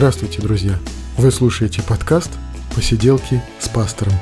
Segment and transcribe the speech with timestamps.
[0.00, 0.78] Здравствуйте, друзья!
[1.18, 2.30] Вы слушаете подкаст
[2.74, 4.14] «Посиделки с пастором».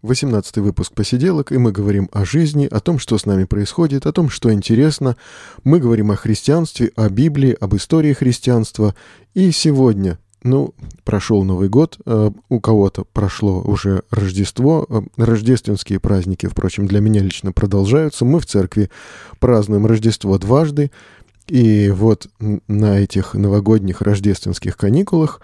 [0.00, 4.12] Восемнадцатый выпуск посиделок, и мы говорим о жизни, о том, что с нами происходит, о
[4.12, 5.18] том, что интересно.
[5.64, 8.94] Мы говорим о христианстве, о Библии, об истории христианства.
[9.34, 10.74] И сегодня ну,
[11.04, 14.86] прошел Новый год, э, у кого-то прошло уже Рождество.
[14.88, 18.24] Э, рождественские праздники, впрочем, для меня лично продолжаются.
[18.24, 18.90] Мы в церкви
[19.38, 20.90] празднуем Рождество дважды.
[21.48, 22.28] И вот
[22.68, 25.40] на этих новогодних рождественских каникулах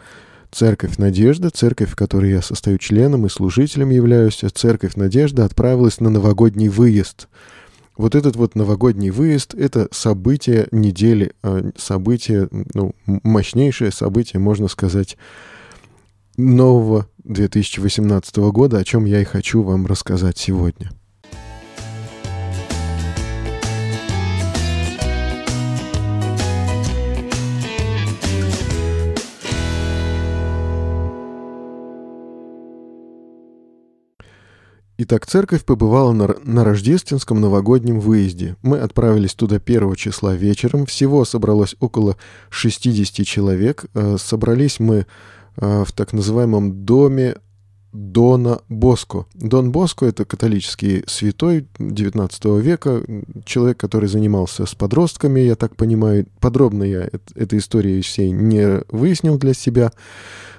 [0.50, 6.08] Церковь Надежда, церковь, в которой я состою членом и служителем являюсь, Церковь Надежда отправилась на
[6.10, 7.28] новогодний выезд–
[7.98, 15.18] вот этот вот новогодний выезд— это событие недели, а, событие, ну, мощнейшее событие, можно сказать,
[16.36, 20.92] нового 2018 года, о чем я и хочу вам рассказать сегодня.
[35.00, 38.56] Итак, церковь побывала на, на рождественском новогоднем выезде.
[38.62, 40.86] Мы отправились туда 1 числа вечером.
[40.86, 42.16] Всего собралось около
[42.50, 43.84] 60 человек.
[43.94, 45.06] Э, собрались мы
[45.56, 47.36] э, в так называемом доме
[47.92, 49.26] Дона Боско.
[49.34, 53.02] Дон Боско— это католический святой XIX века,
[53.44, 56.26] человек, который занимался с подростками, я так понимаю.
[56.40, 59.92] Подробно я этой истории всей не выяснил для себя.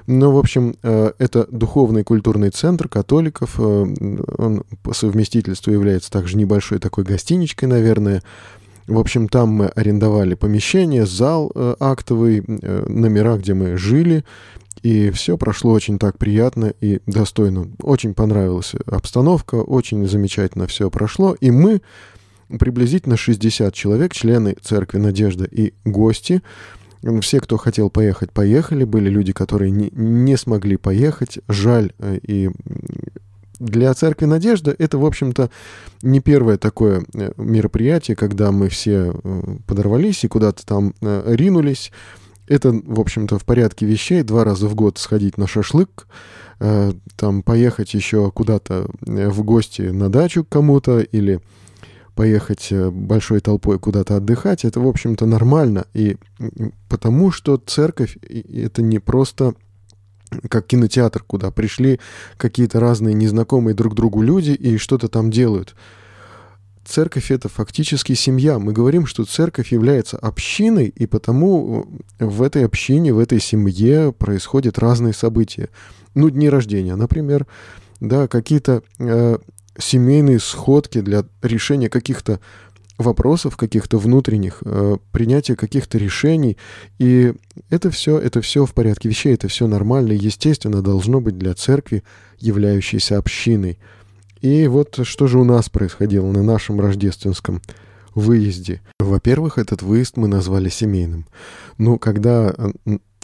[0.08, 3.60] Ну, в общем, э, это духовный культурный центр католиков.
[3.60, 8.24] Э, он по совместительству является также небольшой такой гостиничкой, наверное.
[8.88, 14.26] В общем, там мы арендовали помещение, зал э, актовый, номера, где мы жили.
[14.82, 17.68] И все прошло очень так приятно и достойно.
[17.82, 21.36] Очень понравилась обстановка, очень замечательно все прошло.
[21.40, 21.82] И мы,
[22.60, 26.42] приблизительно 60 человек, члены Церкви Надежда и гости,
[27.22, 28.84] все, кто хотел поехать, поехали.
[28.84, 31.40] Были люди, которые не, не смогли поехать.
[31.48, 31.94] Жаль.
[32.00, 32.50] Э, и
[33.60, 35.50] для Церкви Надежда это, в общем-то,
[36.02, 41.92] не первое такое э, мероприятие, когда мы все э, подорвались и куда-то там ринулись.
[42.50, 44.24] Это, в общем-то, в порядке вещей.
[44.24, 46.08] Два раза в год сходить на шашлык,
[47.16, 51.40] там поехать еще куда-то в гости на дачу к кому-то или
[52.20, 55.86] поехать э, большой толпой куда-то отдыхать, это, в общем-то, нормально.
[55.94, 56.18] И
[56.90, 59.54] потому что церковь— это не просто
[60.50, 62.02] как кинотеатр, куда пришли
[62.36, 65.76] какие-то разные незнакомые друг другу люди и что-то там делают.
[66.86, 68.58] Церковь— это фактически семья.
[68.60, 71.88] Мы говорим, что церковь является общиной, и потому
[72.20, 75.70] в этой общине, в этой семье происходят разные события.
[76.16, 77.46] Ну, дни рождения, например,
[78.00, 79.38] да, какие-то э,
[79.78, 82.40] семейные сходки для решения каких-то
[83.00, 86.58] вопросов каких-то внутренних, э, принятия каких-то решений.
[87.00, 87.34] И
[87.70, 92.04] это все, это все в порядке вещей, это все нормально естественно должно быть для церкви,
[92.40, 93.80] являющейся общиной.
[94.42, 97.62] И вот что же у нас происходило на нашем рождественском
[98.16, 98.82] выезде.
[99.00, 101.26] Во-первых, этот выезд мы назвали семейным.
[101.78, 102.54] Ну, когда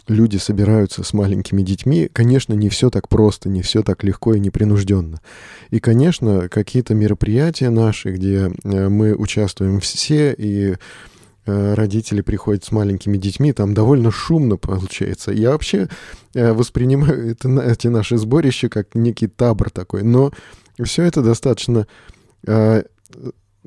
[0.08, 4.40] люди собираются с маленькими детьми, конечно, не все так просто, не все так легко и
[4.40, 5.20] непринужденно.
[5.70, 10.76] И, конечно, какие-то мероприятия наши, где э, мы участвуем все, и
[11.46, 15.32] э, родители приходят с маленькими детьми, там довольно шумно получается.
[15.32, 15.88] Я вообще
[16.34, 20.30] э, воспринимаю это, эти наши сборища как некий табор такой, но
[20.84, 21.86] все это достаточно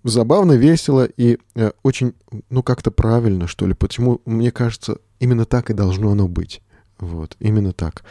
[0.04, 2.14] забавно, весело и э, очень,
[2.50, 3.74] ну, как-то правильно, что ли.
[3.74, 6.62] Почему, мне кажется, именно так и должно оно быть.
[7.00, 8.04] Вот, именно так.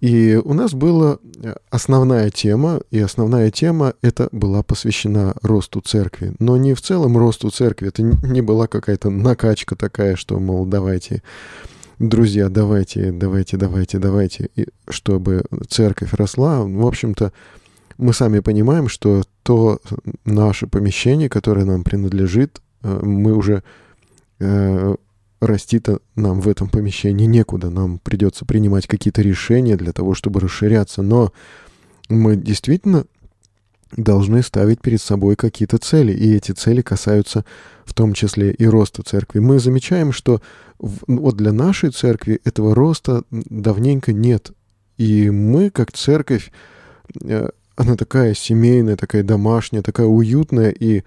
[0.00, 6.34] И у нас была э, основная тема, и основная тема это была посвящена росту церкви.
[6.38, 11.22] Но не в целом росту церкви, это не была какая-то накачка такая, что, мол, давайте,
[11.98, 16.62] друзья, давайте, давайте, давайте, давайте, и чтобы церковь росла.
[16.62, 17.32] В общем-то,
[18.02, 19.80] мы сами понимаем, что то
[20.24, 23.62] наше помещение, которое нам принадлежит, э, мы уже
[24.40, 24.94] э,
[25.40, 27.70] расти-то нам в этом помещении некуда.
[27.70, 31.02] Нам придется принимать какие-то решения для того, чтобы расширяться.
[31.02, 31.32] Но
[32.08, 33.06] мы действительно
[33.96, 36.12] должны ставить перед собой какие-то цели.
[36.12, 37.44] И эти цели касаются
[37.84, 39.38] в том числе и роста церкви.
[39.38, 40.42] Мы замечаем, что
[40.78, 44.50] вот для нашей церкви этого роста давненько нет.
[44.98, 46.50] И мы, как церковь,
[47.22, 47.48] э,
[47.82, 51.02] она такая семейная, такая домашняя, такая уютная, и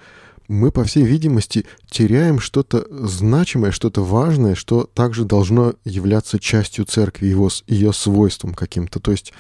[0.48, 7.28] мы, по всей видимости, теряем что-то значимое, что-то важное, что также должно являться частью церкви,
[7.28, 9.00] его, ее свойством каким-то.
[9.00, 9.34] То есть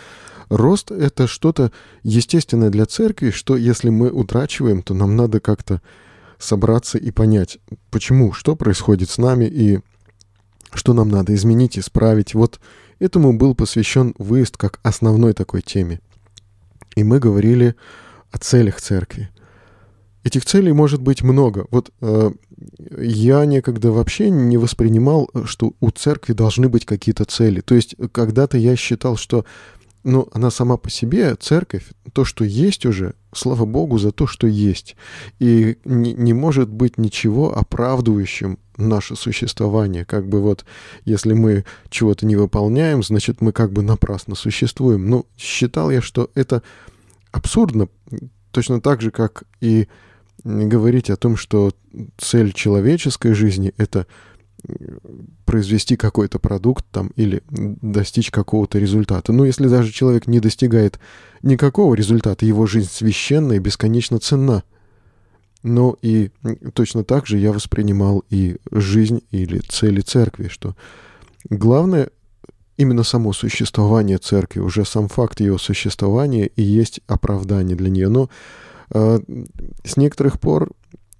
[0.49, 1.71] рост— это что-то
[2.03, 5.81] естественное для церкви, что если мы утрачиваем, то нам надо как-то
[6.39, 7.59] собраться и понять,
[7.91, 9.79] почему, что происходит с нами и
[10.73, 12.33] что нам надо изменить, исправить.
[12.33, 12.59] Вот
[12.99, 16.01] этому был посвящен выезд как основной такой теме.
[16.95, 17.75] И мы говорили
[18.31, 19.29] о целях церкви.
[20.23, 21.67] Этих целей может быть много.
[21.69, 22.31] Вот э,
[22.97, 27.61] я некогда вообще не воспринимал, что у церкви должны быть какие-то цели.
[27.61, 29.45] То есть когда-то я считал, что
[30.05, 34.45] ну, она сама по себе, церковь, то, что есть уже, слава Богу за то, что
[34.45, 34.95] есть.
[35.39, 40.05] И не, не может быть ничего оправдывающим наше существование.
[40.05, 40.63] Как бы вот,
[41.05, 45.09] если мы чего-то не выполняем, значит, мы как бы напрасно существуем.
[45.09, 46.61] Ну, считал я, что это
[47.37, 47.87] абсурдно,
[48.51, 49.87] точно так же, как и
[50.43, 51.71] говорить о том, что
[52.17, 54.05] цель человеческой жизни— это
[55.45, 59.31] произвести какой-то продукт там или достичь какого-то результата.
[59.31, 60.99] Но если даже человек не достигает
[61.43, 64.63] никакого результата, его жизнь священна и бесконечно ценна.
[65.61, 66.31] Но и
[66.73, 70.75] точно так же я воспринимал и жизнь или цели церкви, что
[71.49, 72.09] главное
[72.77, 78.09] именно само существование церкви, уже сам факт ее существования и есть оправдание для нее.
[78.09, 78.29] Но
[78.93, 79.19] э,
[79.83, 80.71] с некоторых пор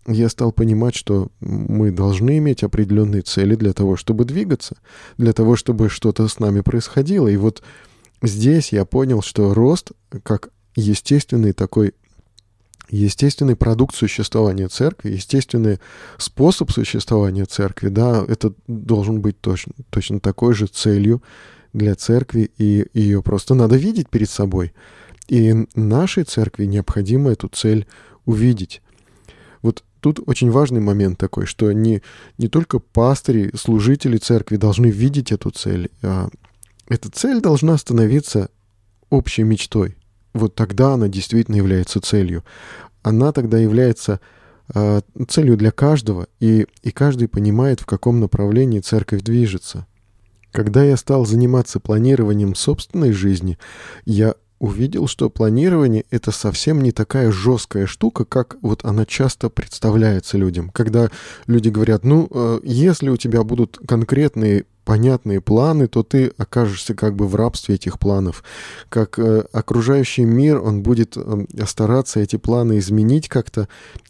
[0.08, 4.78] я стал понимать, что мы должны иметь определенные цели для того, чтобы двигаться,
[5.18, 7.28] для того, чтобы что-то с нами происходило.
[7.28, 7.64] И вот
[8.22, 9.92] здесь я понял, что рост
[10.24, 11.94] как естественный такой
[12.90, 15.80] естественный продукт существования церкви, естественный
[16.18, 21.22] способ существования церкви, да, это должен быть точно, точно такой же целью
[21.74, 24.74] для церкви, и ее просто надо видеть перед собой.
[25.28, 27.88] И нашей церкви необходимо эту цель
[28.26, 28.82] увидеть.
[29.62, 32.02] Вот тут очень важный момент такой, что не,
[32.38, 36.30] не только пастыри, служители церкви должны видеть эту цель, а
[36.88, 38.50] эта цель должна становиться
[39.10, 39.98] общей мечтой.
[40.36, 42.44] Вот тогда она действительно является целью.
[43.04, 44.20] Она тогда является
[44.74, 45.00] э,
[45.30, 49.88] целью для каждого, и, и каждый понимает, в каком направлении церковь движется.
[50.52, 53.58] Когда я стал заниматься планированием собственной жизни,
[54.04, 60.38] я увидел, что планирование— это совсем не такая жесткая штука, как вот она часто представляется
[60.38, 60.70] людям.
[60.70, 61.12] Когда
[61.48, 67.16] люди говорят, ну, э, если у тебя будут конкретные понятные планы, то ты окажешься как
[67.16, 68.44] бы в рабстве этих планов.
[68.90, 73.68] Как э, окружающий мир, он будет э, стараться эти планы изменить как-то,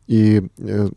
[0.08, 0.90] и э,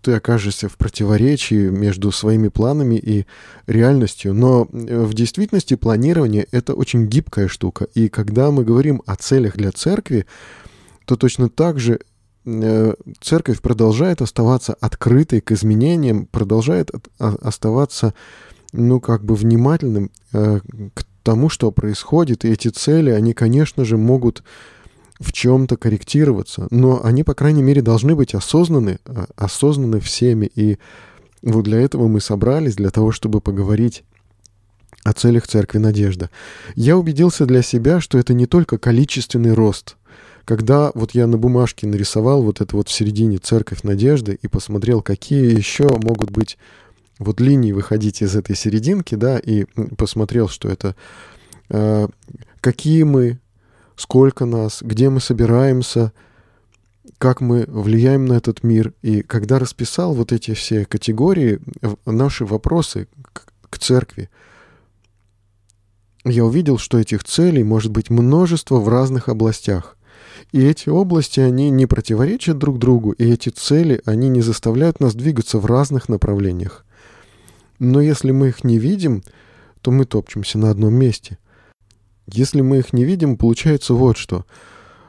[0.00, 3.26] ты окажешься в противоречии между своими планами и
[3.66, 4.34] реальностью.
[4.34, 7.86] Но э, в действительности планирование— это очень гибкая штука.
[7.94, 10.26] И когда мы говорим о целях для церкви,
[11.04, 12.00] то точно так же
[12.44, 18.14] э, церковь продолжает оставаться открытой к изменениям, продолжает оставаться,
[18.76, 20.60] ну, как бы внимательным э,
[20.94, 22.44] к тому, что происходит.
[22.44, 24.42] И эти цели, они, конечно же, могут
[25.18, 30.50] в чем-то корректироваться, но они, по крайней мере, должны быть осознаны, а, осознаны всеми.
[30.54, 30.78] И
[31.42, 34.04] вот для этого мы собрались, для того, чтобы поговорить
[35.04, 36.30] о целях Церкви Надежда.
[36.74, 39.96] Я убедился для себя, что это не только количественный рост.
[40.44, 45.02] Когда вот я на бумажке нарисовал вот это вот в середине Церковь Надежды и посмотрел,
[45.02, 46.58] какие еще могут быть
[47.18, 49.64] вот линии выходить из этой серединки, да, и
[49.96, 50.94] посмотрел, что это
[51.68, 52.08] э,
[52.60, 53.38] какие мы
[53.96, 56.12] сколько нас, где мы собираемся,
[57.18, 58.92] как мы влияем на этот мир.
[59.02, 61.60] И когда расписал вот эти все категории,
[62.04, 64.28] наши вопросы к, к церкви,
[66.24, 69.96] я увидел, что этих целей может быть множество в разных областях.
[70.52, 75.14] И эти области, они не противоречат друг другу, и эти цели, они не заставляют нас
[75.14, 76.85] двигаться в разных направлениях.
[77.78, 79.22] Но если мы их не видим,
[79.82, 81.38] то мы топчемся на одном месте.
[82.26, 84.44] Если мы их не видим, получается вот что.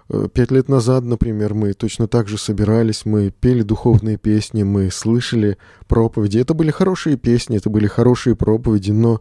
[0.09, 4.91] Э, пять лет назад, например, мы точно так же собирались, мы пели духовные песни, мы
[4.91, 5.57] слышали
[5.87, 6.37] проповеди.
[6.37, 9.19] Это были хорошие песни, это были хорошие проповеди, но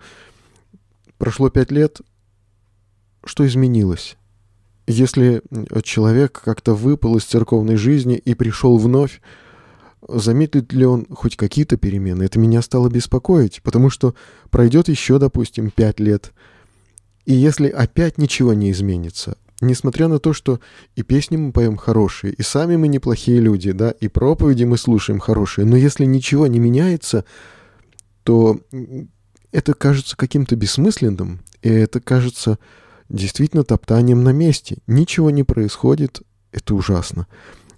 [1.19, 2.01] прошло пять лет,
[3.25, 4.17] что изменилось?
[4.87, 5.43] Если
[5.83, 9.21] человек как-то выпал из церковной жизни и пришел вновь,
[10.07, 12.25] заметит ли он хоть какие-то перемены?
[12.25, 14.15] Это меня стало беспокоить, потому что
[14.51, 16.33] пройдет еще, допустим, пять лет–
[17.27, 20.61] и если опять ничего не изменится, несмотря на то, что
[20.95, 25.19] и песни мы поем хорошие, и сами мы неплохие люди, да, и проповеди мы слушаем
[25.19, 27.25] хорошие, но если ничего не меняется,
[28.23, 28.61] то
[29.51, 32.59] это кажется каким-то бессмысленным, и это кажется
[33.09, 34.79] действительно топтанием на месте.
[34.87, 36.23] Ничего не происходит,
[36.53, 37.27] это ужасно.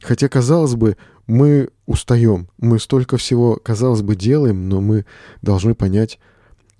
[0.02, 0.98] Хотя, казалось бы,
[1.28, 5.04] мы устаем, мы столько всего, казалось бы, делаем, но мы
[5.42, 6.18] должны понять,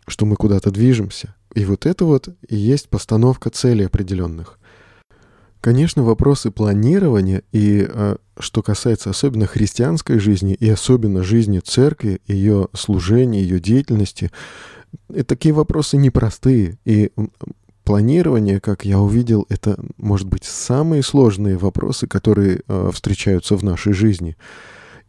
[0.09, 1.37] что мы куда-то движемся.
[1.55, 4.59] И вот это вот и есть постановка целей определенных.
[5.61, 12.69] Конечно, вопросы планирования и э, что касается особенно христианской жизни и особенно жизни церкви, ее
[12.75, 14.31] служения, ее деятельности,
[15.13, 16.79] и такие вопросы непростые.
[16.85, 17.13] И
[17.89, 23.95] планирование, как я увидел, это, может быть, самые сложные вопросы, которые э, встречаются в нашей
[23.95, 24.37] жизни.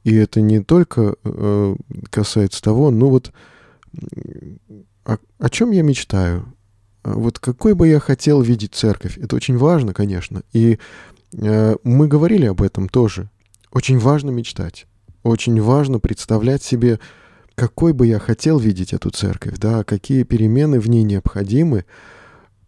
[0.05, 1.75] И это не только э,
[2.09, 3.33] касается того, ну вот,
[5.03, 6.53] о, о чем я мечтаю,
[7.03, 9.17] вот какой бы я хотел видеть церковь.
[9.17, 10.43] Это очень важно, конечно.
[10.53, 10.79] И
[11.33, 13.29] э, мы говорили об этом тоже.
[13.73, 14.87] Очень важно мечтать.
[15.23, 17.01] Очень важно представлять себе,
[17.55, 21.83] какой бы я хотел видеть эту церковь, да, какие перемены в ней необходимы,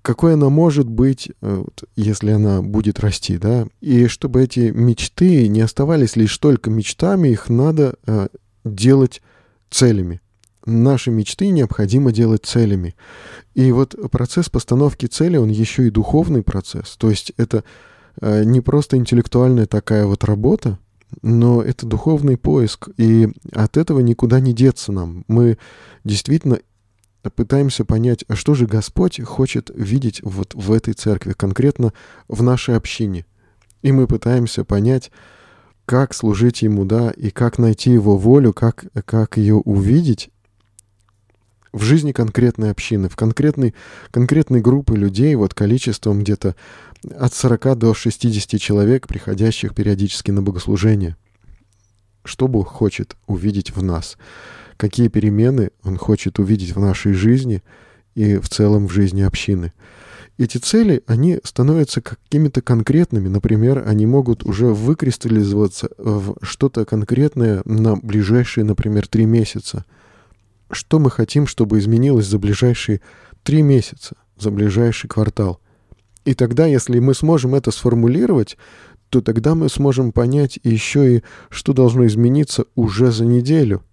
[0.01, 1.63] какой она может быть, э,
[1.95, 7.49] если она будет расти, да, и чтобы эти мечты не оставались лишь только мечтами, их
[7.49, 8.27] надо э,
[8.63, 9.21] делать
[9.69, 10.21] целями
[10.65, 12.95] наши мечты необходимо делать целями.
[13.53, 16.95] И вот процесс постановки цели, он еще и духовный процесс.
[16.97, 17.63] То есть это
[18.19, 20.77] э, не просто интеллектуальная такая вот работа,
[21.21, 22.89] но это духовный поиск.
[22.97, 25.23] И от этого никуда не деться нам.
[25.27, 25.57] Мы
[26.03, 26.59] действительно
[27.29, 31.93] пытаемся понять, а что же Господь хочет видеть вот в этой церкви, конкретно
[32.27, 33.25] в нашей общине.
[33.81, 35.11] И мы пытаемся понять,
[35.85, 40.29] как служить Ему, да, и как найти Его волю, как, как ее увидеть
[41.73, 43.73] в жизни конкретной общины, в конкретной,
[44.11, 46.55] конкретной группы людей, вот количеством где-то
[47.17, 51.15] от 40 до 60 человек, приходящих периодически на богослужение.
[52.23, 54.17] Что Бог хочет увидеть в нас?
[54.81, 57.61] Какие перемены Он хочет увидеть в нашей жизни
[58.15, 59.73] и в целом в жизни общины?
[60.39, 63.27] Эти цели, они становятся какими-то конкретными.
[63.27, 69.85] Например, они могут уже выкристаллизоваться в что-то конкретное на ближайшие, например, три месяца–
[70.71, 73.01] что мы хотим, чтобы изменилось за ближайшие
[73.43, 75.59] три месяца, за ближайший квартал.
[76.25, 78.57] И тогда, если мы сможем это сформулировать,
[79.09, 83.83] то тогда мы сможем понять еще и, что должно измениться уже за неделю.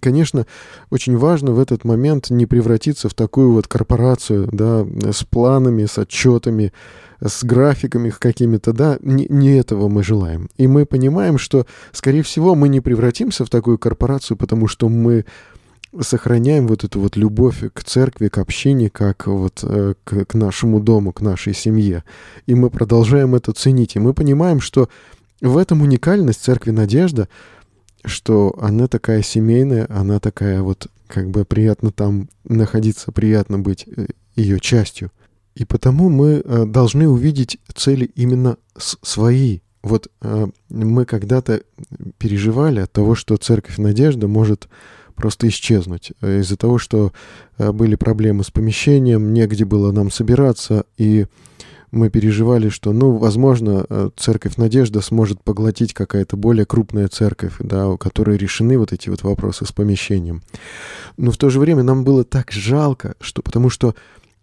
[0.00, 0.46] Конечно,
[0.90, 5.98] очень важно в этот момент не превратиться в такую вот корпорацию, да, с планами, с
[5.98, 6.72] отчетами,
[7.20, 10.48] с графиками какими-то, да, не, не этого мы желаем.
[10.56, 15.24] И мы понимаем, что, скорее всего, мы не превратимся в такую корпорацию, потому что мы
[16.00, 20.80] сохраняем вот эту вот любовь к церкви, к общине, как вот э, к, к нашему
[20.80, 22.02] дому, к нашей семье.
[22.46, 23.94] И мы продолжаем это ценить.
[23.94, 24.88] И мы понимаем, что
[25.40, 27.28] в этом уникальность церкви Надежда,
[28.04, 34.06] что она такая семейная, она такая вот как бы приятно там находиться, приятно быть э,
[34.36, 35.10] ее частью.
[35.54, 39.60] И потому мы э, должны увидеть цели именно свои.
[39.82, 40.10] Вот
[40.70, 41.60] мы когда-то
[42.16, 44.66] переживали от того, что церковь Надежда может
[45.14, 46.12] просто исчезнуть.
[46.20, 47.12] Э, из-за того, что
[47.58, 51.26] э, были проблемы с помещением, негде было нам собираться, и
[51.94, 57.88] мы переживали, что, ну, возможно, э, церковь Надежда сможет поглотить какая-то более крупная церковь, да,
[57.88, 60.42] у которой решены вот эти вот вопросы с помещением.
[61.16, 63.94] Но в то же время нам было так жалко, что, потому что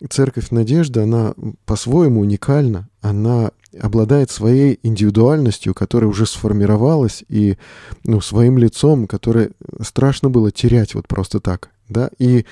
[0.09, 1.33] церковь Надежда, она
[1.65, 7.57] по-своему уникальна, она обладает своей индивидуальностью, которая уже сформировалась, и
[8.03, 11.69] ну, своим лицом, которое страшно было терять вот просто так.
[11.87, 12.09] Да?
[12.17, 12.45] И,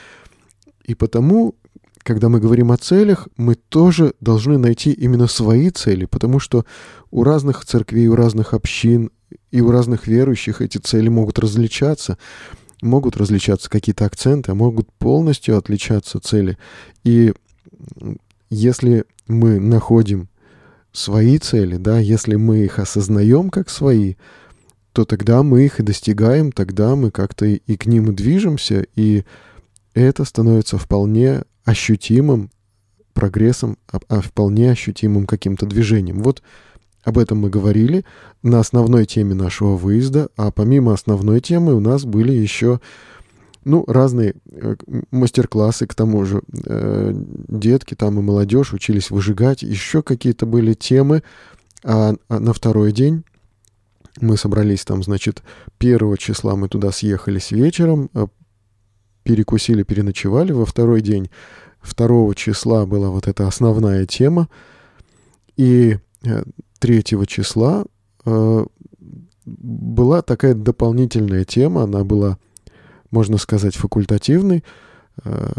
[0.84, 1.56] и потому,
[2.04, 6.66] когда мы говорим о целях, мы тоже должны найти именно свои цели, потому что
[7.12, 9.12] у разных церквей, у разных общин
[9.52, 12.18] и у разных верующих эти цели могут различаться.
[12.82, 16.58] Могут различаться какие-то акценты, а могут полностью отличаться цели.
[17.04, 17.34] И
[18.50, 20.30] если мы находим
[20.92, 24.16] свои цели, да, если мы их осознаем как свои,
[24.94, 29.24] то тогда мы их и достигаем, тогда мы как-то и к ним движемся, и
[29.94, 32.52] это становится вполне ощутимым
[33.14, 36.24] прогрессом, а, а вполне ощутимым каким-то движением.
[36.24, 36.42] Вот
[37.04, 38.06] об этом мы говорили
[38.44, 42.80] на основной теме нашего выезда, а помимо основной темы у нас были еще
[43.66, 44.76] ну, разные э,
[45.12, 51.24] мастер-классы, к тому же э, детки там и молодежь учились выжигать, еще какие-то были темы.
[51.84, 53.24] А, а на второй день
[54.22, 55.44] мы собрались там, значит,
[55.78, 58.28] первого числа мы туда съехались вечером, э,
[59.30, 60.52] перекусили, переночевали.
[60.54, 61.30] Во второй день
[61.82, 64.50] второго числа была вот эта основная тема.
[65.56, 66.44] И э,
[66.80, 67.86] третьего числа
[68.26, 68.66] э,
[69.46, 72.40] была такая дополнительная тема, она была
[73.12, 74.64] можно сказать, факультативный.
[75.24, 75.52] Э,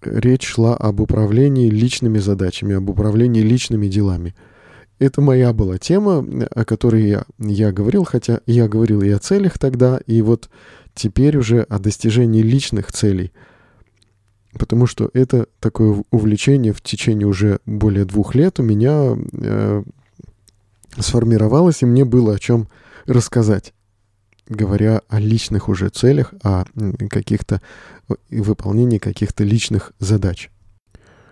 [0.00, 4.34] речь шла об управлении личными задачами, об управлении личными делами.
[4.98, 9.58] Это моя была тема, о которой я, я говорил, хотя я говорил и о целях
[9.58, 10.48] тогда, и вот
[10.94, 13.32] теперь уже о достижении личных целей.
[14.56, 19.82] потому что это такое увлечение в течение уже более двух лет у меня э,
[20.96, 22.68] сформировалось, и мне было о чем
[23.06, 23.74] рассказать,
[24.48, 26.64] говоря о личных уже целях, о
[27.10, 27.60] каких-то
[28.30, 30.50] выполнении каких-то личных задач.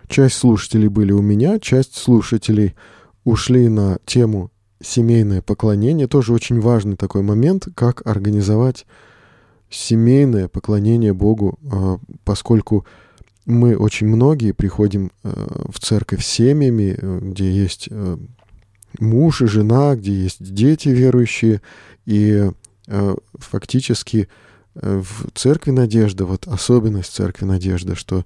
[0.09, 2.75] Часть слушателей были у меня, часть слушателей
[3.23, 4.51] ушли на тему
[4.81, 6.07] семейное поклонение.
[6.07, 8.85] Тоже очень важный такой момент, как организовать
[9.75, 12.85] семейное поклонение Богу, а, поскольку
[13.45, 18.17] мы очень многие приходим а, в церковь семьями, э, где есть э,
[18.99, 21.61] муж и жена, где есть дети верующие,
[22.05, 22.49] и
[22.87, 24.29] э, фактически
[24.75, 28.25] в церкви Надежда, вот особенность церкви Надежда, что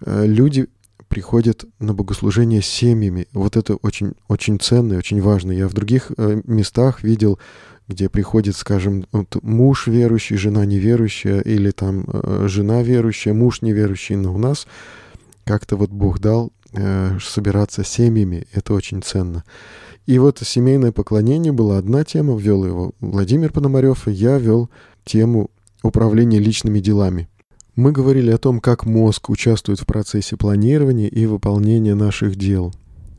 [0.00, 0.68] люди
[1.08, 3.26] приходят на богослужение семьями.
[3.32, 5.52] Вот это очень, очень ценно и очень важно.
[5.52, 7.38] Я в других э, местах видел,
[7.88, 14.16] где приходит, скажем, вот муж верующий, жена неверующая, или там э, жена верующая, муж неверующий.
[14.16, 14.66] Но у нас
[15.44, 18.46] как-то вот Бог дал э, собираться семьями.
[18.52, 19.44] Это очень ценно.
[20.06, 24.70] И вот семейное поклонение была одна тема, ввел его Владимир Пономарев, и я вел
[25.04, 25.50] тему
[25.82, 27.28] управления личными делами.
[27.76, 32.74] Мы говорили о том, как мозг участвует в процессе планирования и выполнения наших дел.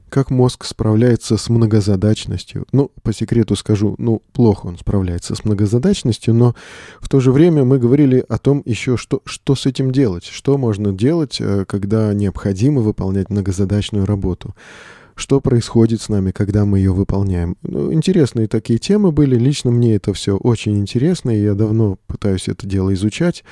[0.10, 2.66] Как мозг справляется с многозадачностью.
[2.72, 6.56] Ну, по секрету скажу, ну, плохо он справляется с многозадачностью, но
[7.00, 10.58] в то же время мы говорили о том еще, что, что с этим делать, что
[10.58, 14.56] можно делать, э, когда необходимо выполнять многозадачную работу
[15.16, 17.58] что происходит с нами, когда мы ее выполняем.
[17.62, 19.36] Ну, интересные такие темы были.
[19.36, 23.44] Лично мне это все очень интересно, и я давно пытаюсь это дело изучать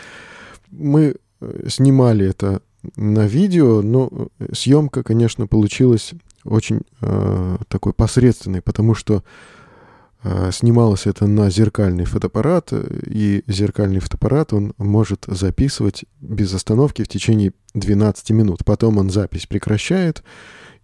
[0.71, 2.61] мы э, снимали это
[2.95, 4.09] на видео, но
[4.39, 6.13] э, съемка, конечно, получилась
[6.47, 9.23] очень э, такой посредственной, потому что
[10.23, 17.07] э, снималось это на зеркальный фотоаппарат, и зеркальный фотоаппарат, он может записывать без остановки в
[17.07, 18.65] течение 12 минут.
[18.65, 20.23] Потом он запись прекращает,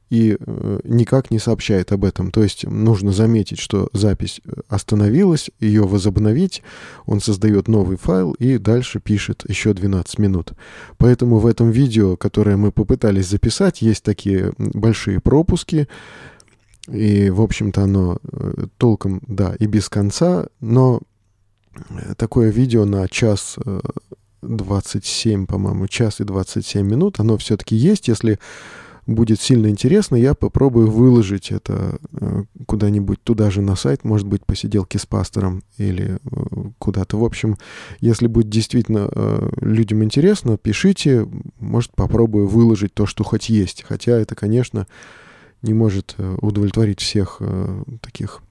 [0.09, 2.31] и э, никак не сообщает об этом.
[2.31, 6.61] То есть нужно заметить, что запись э, остановилась, ее возобновить,
[7.05, 10.53] он создает новый файл и дальше пишет еще 12 минут.
[10.97, 15.87] Поэтому в этом видео, которое мы попытались записать, есть такие большие пропуски,
[16.87, 21.01] и, в общем-то, оно э, толком, да, и без конца, но
[22.17, 23.57] такое видео на час
[24.43, 28.39] 27, по-моему, час и 27 минут, оно все-таки есть, если
[29.05, 34.45] будет сильно интересно, я попробую выложить это э, куда-нибудь туда же на сайт, может быть,
[34.45, 37.17] посиделки с пастором или э, куда-то.
[37.17, 37.57] В общем,
[37.99, 41.27] если будет действительно э, людям интересно, пишите,
[41.59, 43.83] может, попробую выложить то, что хоть есть.
[43.83, 44.87] Хотя это, конечно,
[45.61, 47.41] не может удовлетворить всех
[48.01, 48.41] таких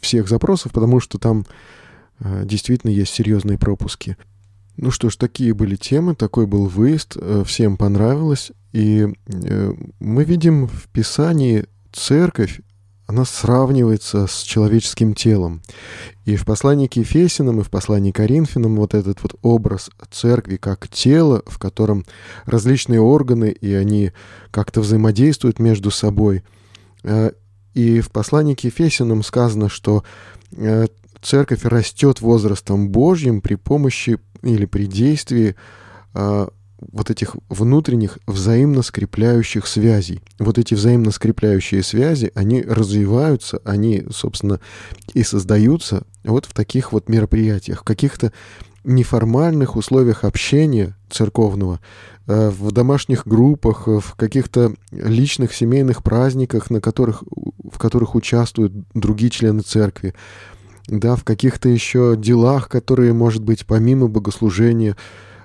[0.00, 1.46] всех запросов, потому что там
[2.18, 4.16] действительно есть серьезные пропуски.
[4.82, 7.16] Ну что ж, такие были темы, такой был выезд,
[7.46, 8.50] всем понравилось.
[8.72, 12.60] И э, мы видим в Писании церковь,
[13.06, 15.62] она сравнивается с человеческим телом.
[16.24, 20.56] И в послании к Ефесинам, и в послании к Коринфянам вот этот вот образ церкви
[20.56, 22.04] как тело, в котором
[22.44, 24.10] различные органы, и они
[24.50, 26.42] как-то взаимодействуют между собой.
[27.04, 27.30] Э,
[27.74, 30.02] и в послании к Ефесинам сказано, что
[30.56, 30.88] э,
[31.20, 35.56] церковь растет возрастом Божьим при помощи или при действии
[36.90, 40.22] вот этих внутренних взаимно скрепляющих связей.
[40.38, 44.60] Вот эти взаимно скрепляющие связи, они развиваются, они, собственно,
[45.14, 48.32] и создаются вот в таких вот мероприятиях, в каких-то
[48.84, 51.78] неформальных условиях общения церковного,
[52.26, 57.22] э, в домашних группах, в каких-то личных семейных праздниках, на которых,
[57.70, 60.14] в которых участвуют другие члены церкви,
[60.98, 64.96] да, в каких-то еще делах, которые, может быть, помимо богослужения,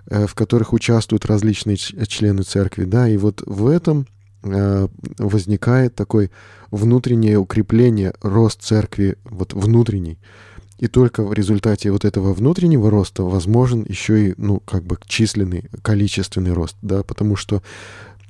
[0.09, 4.07] Э, в которых участвуют различные члены церкви, да, и вот в этом
[4.41, 6.29] э, возникает такое
[6.71, 10.17] внутреннее укрепление, рост церкви, вот внутренний.
[10.79, 15.65] И только в результате вот этого внутреннего роста возможен еще и, ну, как бы численный,
[15.81, 17.61] количественный рост, да, потому что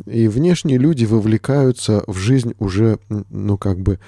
[0.08, 2.97] и внешние люди вовлекаются в жизнь уже,
[3.30, 3.99] ну, как бы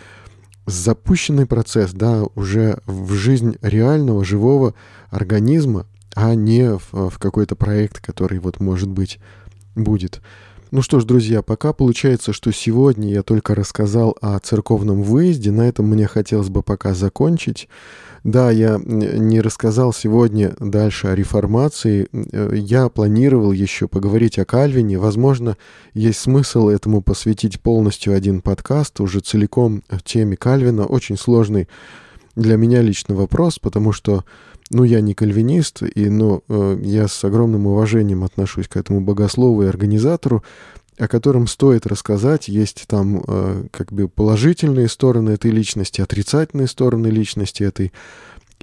[0.69, 4.73] запущенный процесс, да, уже в жизнь реального, живого
[5.09, 9.19] организма, а не в, в какой-то проект, который вот может быть
[9.75, 10.21] будет.
[10.71, 15.67] Ну что ж, друзья, пока получается, что сегодня я только рассказал о церковном выезде, на
[15.67, 17.67] этом мне хотелось бы пока закончить.
[18.23, 22.07] Да, я не рассказал сегодня дальше о реформации.
[22.55, 24.99] Я планировал еще поговорить о Кальвине.
[24.99, 25.57] Возможно,
[25.95, 30.85] есть смысл этому посвятить полностью один подкаст, уже целиком теме Кальвина.
[30.85, 31.67] Очень сложный
[32.35, 34.23] для меня лично вопрос, потому что
[34.69, 39.63] ну, я не кальвинист, и, но э, я с огромным уважением отношусь к этому богослову
[39.63, 40.43] и организатору,
[40.97, 42.47] о котором стоит рассказать.
[42.47, 47.93] Есть там э, как бы положительные стороны этой личности, отрицательные стороны личности этой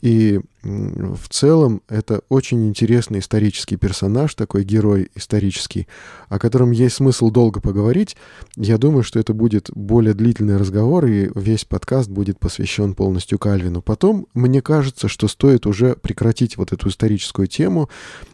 [0.02, 5.86] и в целом это очень интересный исторический персонаж, такой герой исторический,
[6.28, 8.16] о котором есть смысл долго поговорить.
[8.56, 13.80] Я думаю, что это будет более длительный разговор, и весь подкаст будет посвящен полностью Кальвину.
[13.80, 17.88] Потом, мне кажется, что стоит уже прекратить вот эту историческую тему.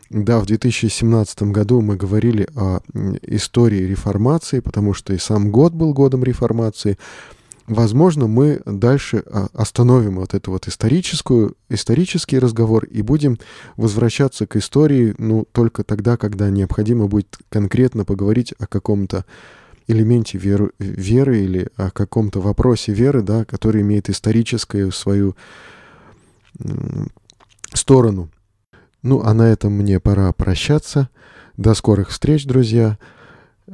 [0.09, 2.81] Да, в 2017 году мы говорили о
[3.23, 6.99] истории реформации, потому что и сам год был годом реформации
[7.67, 13.39] возможно, мы дальше а, остановим вот эту вот историческую, исторический разговор и будем
[13.77, 19.25] возвращаться к истории, ну, только тогда, когда необходимо будет конкретно поговорить о каком-то
[19.87, 25.37] элементе веры, веры или о каком-то вопросе веры, да, который имеет историческую свою
[27.73, 28.31] сторону.
[29.03, 31.09] Ну, а на этом мне пора прощаться.
[31.57, 32.99] До скорых встреч, друзья.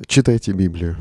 [0.06, 0.96] Читайте Библию.